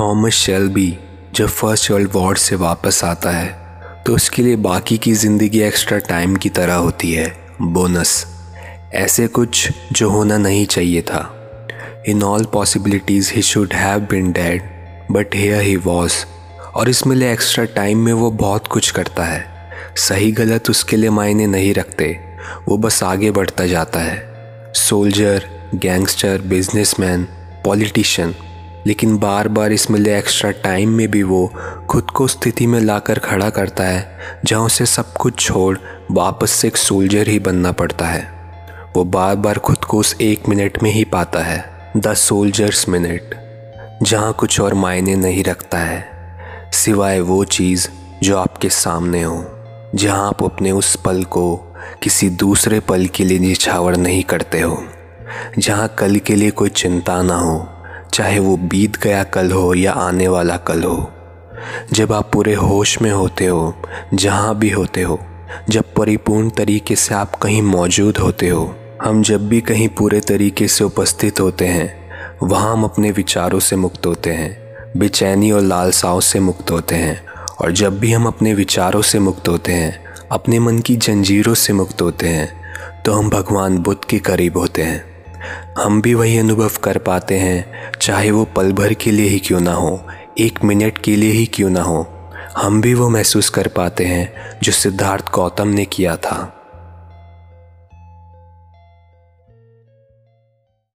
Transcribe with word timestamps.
Thomas 0.00 0.32
Shelby 0.32 0.98
जब 1.34 1.46
first 1.46 1.90
world 1.90 2.10
war 2.12 2.36
से 2.36 2.56
वापस 2.56 3.04
आता 3.04 3.30
है 3.30 3.48
तो 4.06 4.14
उसके 4.14 4.42
लिए 4.42 4.56
बाकी 4.56 4.98
की 4.98 5.12
ज़िंदगी 5.12 5.60
एक्स्ट्रा 5.60 5.98
टाइम 5.98 6.36
की 6.36 6.48
तरह 6.48 6.74
होती 6.74 7.12
है। 7.12 7.36
बोनस। 7.62 8.26
ऐसे 8.94 9.26
कुछ 9.26 9.68
जो 9.92 10.10
होना 10.10 10.38
नहीं 10.38 10.66
चाहिए 10.66 11.02
था। 11.02 11.48
In 12.08 12.22
all 12.22 12.44
possibilities 12.44 13.32
he 13.32 13.42
should 13.42 13.74
have 13.74 14.00
been 14.00 14.32
dead, 14.32 14.62
but 15.10 15.34
here 15.34 15.60
he 15.60 15.76
was. 15.76 16.24
और 16.74 16.88
इस 16.88 17.06
मिले 17.06 17.32
एक्स्ट्रा 17.32 17.64
टाइम 17.64 17.98
में 17.98 18.12
वो 18.12 18.30
बहुत 18.30 18.66
कुछ 18.66 18.90
करता 18.90 19.24
है। 19.24 19.70
सही 19.96 20.32
गलत 20.32 20.70
उसके 20.70 20.96
लिए 20.96 21.10
मायने 21.10 21.46
नहीं 21.46 21.74
रखते। 21.74 22.20
वो 22.68 22.76
बस 22.76 23.02
आगे 23.02 23.30
बढ़ता 23.30 23.66
जाता 23.66 24.00
है। 24.00 24.22
सोल्जर, 24.74 25.48
गैंगस्टर, 25.74 26.40
बिजनेसमैन, 26.40 27.24
पॉलिटिशियन 27.64 28.34
लेकिन 28.86 29.16
बार 29.18 29.48
बार 29.48 29.72
इस 29.72 29.90
मिले 29.90 30.16
एक्स्ट्रा 30.18 30.50
टाइम 30.50 30.90
में 30.90 31.10
भी 31.10 31.22
वो 31.22 31.46
खुद 31.90 32.10
को 32.10 32.26
स्थिति 32.26 32.66
में 32.66 32.80
लाकर 32.80 33.18
खड़ा 33.18 33.48
करता 33.50 33.84
है, 33.84 34.18
जहाँ 34.44 34.62
उसे 34.62 34.86
सब 34.86 35.12
कुछ 35.12 35.38
छोड़ 35.38 35.76
वापस 36.10 36.50
से 36.50 36.68
एक 36.68 36.76
सोल्जर 36.76 37.28
ही 37.28 37.38
बनना 37.38 37.72
पड़ता 37.72 38.06
है। 38.06 38.28
वो 38.96 39.04
बार 39.06 39.36
बार 39.36 39.58
खुद 39.58 39.84
को 39.84 39.98
उस 39.98 40.16
एक 40.20 40.48
मिनट 40.48 40.82
में 40.82 40.90
ही 40.90 41.04
पाता 41.04 41.42
है 41.42 41.92
द 41.96 42.14
सोल्जर्स 42.14 42.88
मिनट 42.88 43.34
जहाँ 44.02 44.32
कुछ 44.32 44.60
और 44.60 44.74
मायने 44.74 45.14
नहीं 45.16 45.44
रखता 45.44 45.78
है, 45.78 46.04
सिवाय 46.72 47.20
वो 47.20 47.42
चीज़ 47.44 47.88
जो 48.22 48.36
आपके 48.38 48.68
सामने 48.68 49.22
हो, 49.22 49.44
जहाँ 49.94 50.26
आप 50.28 50.42
अपने 50.42 50.72
उस 50.72 50.94
पल 50.96 51.22
को 51.24 51.56
किसी 52.02 52.28
दूसरे 52.30 52.80
पल 52.80 53.06
के 53.06 53.24
लिए 53.24 53.38
निछावर 53.38 53.96
नहीं 53.96 54.22
करते 54.22 54.60
हो, 54.60 54.82
जहाँ 55.58 55.88
कल 55.98 56.16
के 56.16 56.34
लिए 56.34 56.50
कोई 56.50 56.68
चिंता 56.70 57.20
ना 57.22 57.36
हो। 57.36 57.58
चाहे 58.14 58.38
वो 58.38 58.56
बीत 58.56 58.96
गया 58.96 59.22
कल 59.24 59.50
हो 59.50 59.74
या 59.74 59.92
आने 59.92 60.28
वाला 60.28 60.56
कल 60.56 60.82
हो, 60.82 61.10
जब 61.92 62.12
आप 62.12 62.30
पूरे 62.32 62.54
होश 62.54 63.00
में 63.02 63.10
होते 63.10 63.46
हो, 63.46 63.74
जहाँ 64.14 64.54
भी 64.58 64.70
होते 64.70 65.02
हो, 65.02 65.18
जब 65.70 65.94
परिपूर्ण 65.94 66.50
तरीके 66.50 66.96
से 66.96 67.14
आप 67.14 67.34
कहीं 67.34 67.62
मौजूद 67.62 68.18
होते 68.18 68.48
हो, 68.48 68.74
हम 69.02 69.22
जब 69.22 69.48
भी 69.48 69.60
कहीं 69.60 69.88
पूरे 69.88 70.20
तरीके 70.20 70.68
से 70.68 70.84
उपस्थित 70.84 71.40
होते 71.40 71.66
हैं, 71.66 71.88
वहाँ 72.42 72.72
हम 72.72 72.84
अपने 72.84 73.10
विचारों 73.10 73.60
से 73.60 73.76
मुक्त 73.76 74.06
होते 74.06 74.30
हैं, 74.30 74.56
बेचैनी 74.96 75.50
और 75.50 75.60
लालसाओं 75.60 76.20
से 76.20 76.40
मुक्त 76.40 76.70
होते 76.70 76.94
हैं, 76.94 77.20
और 77.60 77.72
जब 77.72 77.98
भी 77.98 78.12
हम 78.12 78.26
अपने 78.26 78.54
विचारों 78.54 79.02
से 79.02 79.18
मुक्त 79.18 79.48
होते 79.48 79.72
हैं, 79.72 79.98
अपने 80.32 80.58
मन 80.58 80.78
की 80.78 80.96
जंजीरों 80.96 81.54
से 81.54 81.72
मुक्त 81.72 82.02
होते 82.02 82.28
हैं 82.28 82.58
तो 83.04 83.12
हम 83.12 83.28
भगवान 83.30 83.78
बुद्ध 83.78 84.04
के 84.04 84.18
करीब 84.18 84.56
होते 84.56 84.82
हैं। 84.82 85.19
हम 85.78 86.02
भी 86.02 86.14
वही 86.14 86.38
अनुभव 86.38 86.70
कर 86.84 86.98
पाते 86.98 87.38
हैं, 87.38 87.92
चाहे 88.02 88.30
वो 88.30 88.44
पल 88.44 88.72
भर 88.72 88.94
के 88.94 89.10
लिए 89.10 89.28
ही 89.28 89.38
क्यों 89.38 89.60
ना 89.60 89.72
हो, 89.72 90.06
एक 90.38 90.64
मिनट 90.64 90.98
के 90.98 91.16
लिए 91.16 91.32
ही 91.32 91.46
क्यों 91.46 91.70
ना 91.70 91.82
हो। 91.82 92.06
हम 92.56 92.80
भी 92.80 92.94
वो 92.94 93.08
महसूस 93.08 93.48
कर 93.48 93.68
पाते 93.68 94.04
हैं, 94.04 94.32
जो 94.62 94.72
सिद्धार्थ 94.72 95.30
गौतम 95.32 95.68
ने 95.68 95.84
किया 95.84 96.16
था। 96.16 96.59